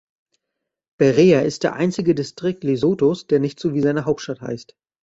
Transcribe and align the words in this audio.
Berea 0.97 1.41
ist 1.41 1.61
der 1.63 1.73
einzige 1.73 2.15
Distrikt 2.15 2.63
Lesothos, 2.63 3.27
der 3.27 3.39
nicht 3.39 3.59
so 3.59 3.75
wie 3.75 3.81
seine 3.81 4.05
Hauptstadt 4.05 4.41
heißt. 4.41 4.75